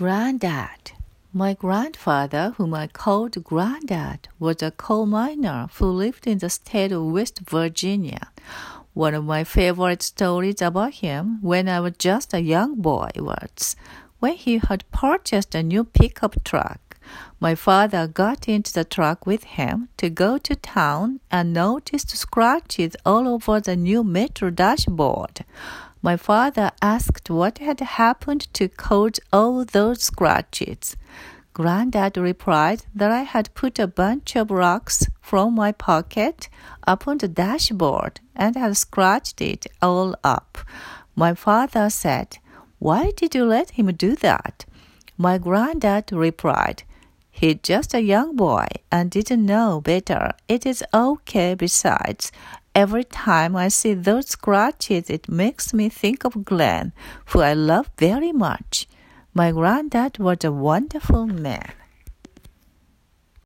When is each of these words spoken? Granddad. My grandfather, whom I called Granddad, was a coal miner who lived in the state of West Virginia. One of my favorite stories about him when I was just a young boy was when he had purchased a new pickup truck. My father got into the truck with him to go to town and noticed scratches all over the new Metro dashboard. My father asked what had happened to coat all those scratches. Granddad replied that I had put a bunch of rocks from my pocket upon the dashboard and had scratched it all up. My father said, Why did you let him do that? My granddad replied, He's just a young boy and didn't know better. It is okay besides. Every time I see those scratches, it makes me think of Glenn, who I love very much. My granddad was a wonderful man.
Granddad. 0.00 0.92
My 1.30 1.52
grandfather, 1.52 2.54
whom 2.56 2.72
I 2.72 2.86
called 2.86 3.44
Granddad, 3.44 4.28
was 4.38 4.62
a 4.62 4.70
coal 4.70 5.04
miner 5.04 5.68
who 5.74 5.84
lived 5.90 6.26
in 6.26 6.38
the 6.38 6.48
state 6.48 6.90
of 6.90 7.04
West 7.04 7.40
Virginia. 7.40 8.32
One 8.94 9.12
of 9.12 9.26
my 9.26 9.44
favorite 9.44 10.02
stories 10.02 10.62
about 10.62 10.94
him 11.04 11.42
when 11.42 11.68
I 11.68 11.80
was 11.80 11.98
just 11.98 12.32
a 12.32 12.40
young 12.40 12.76
boy 12.76 13.10
was 13.16 13.76
when 14.20 14.36
he 14.36 14.56
had 14.56 14.90
purchased 14.90 15.54
a 15.54 15.62
new 15.62 15.84
pickup 15.84 16.44
truck. 16.44 16.96
My 17.38 17.54
father 17.54 18.06
got 18.06 18.48
into 18.48 18.72
the 18.72 18.84
truck 18.84 19.26
with 19.26 19.44
him 19.44 19.90
to 19.98 20.08
go 20.08 20.38
to 20.38 20.56
town 20.56 21.20
and 21.30 21.52
noticed 21.52 22.16
scratches 22.16 22.96
all 23.04 23.28
over 23.28 23.60
the 23.60 23.76
new 23.76 24.02
Metro 24.02 24.48
dashboard. 24.48 25.44
My 26.02 26.16
father 26.16 26.70
asked 26.80 27.28
what 27.28 27.58
had 27.58 27.80
happened 27.80 28.52
to 28.54 28.68
coat 28.68 29.18
all 29.32 29.64
those 29.64 30.02
scratches. 30.02 30.96
Granddad 31.52 32.16
replied 32.16 32.84
that 32.94 33.10
I 33.10 33.22
had 33.22 33.54
put 33.54 33.78
a 33.78 33.86
bunch 33.86 34.34
of 34.34 34.50
rocks 34.50 35.06
from 35.20 35.54
my 35.54 35.72
pocket 35.72 36.48
upon 36.86 37.18
the 37.18 37.28
dashboard 37.28 38.20
and 38.34 38.56
had 38.56 38.76
scratched 38.78 39.42
it 39.42 39.66
all 39.82 40.14
up. 40.24 40.56
My 41.14 41.34
father 41.34 41.90
said, 41.90 42.38
Why 42.78 43.10
did 43.14 43.34
you 43.34 43.44
let 43.44 43.70
him 43.70 43.92
do 43.94 44.16
that? 44.16 44.64
My 45.18 45.36
granddad 45.36 46.12
replied, 46.12 46.84
He's 47.30 47.58
just 47.62 47.92
a 47.92 48.00
young 48.00 48.36
boy 48.36 48.66
and 48.90 49.10
didn't 49.10 49.44
know 49.44 49.80
better. 49.82 50.32
It 50.48 50.64
is 50.64 50.82
okay 50.94 51.54
besides. 51.54 52.32
Every 52.80 53.04
time 53.04 53.56
I 53.56 53.68
see 53.68 53.92
those 53.92 54.28
scratches, 54.28 55.10
it 55.10 55.28
makes 55.28 55.74
me 55.74 55.90
think 55.90 56.24
of 56.24 56.46
Glenn, 56.46 56.94
who 57.26 57.40
I 57.40 57.52
love 57.52 57.90
very 57.98 58.32
much. 58.32 58.86
My 59.34 59.52
granddad 59.52 60.16
was 60.18 60.44
a 60.44 60.50
wonderful 60.50 61.26
man. 61.26 61.74